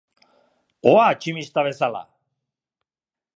Hoa 0.91 1.03
tximista 1.19 1.65
bezala! 1.69 2.03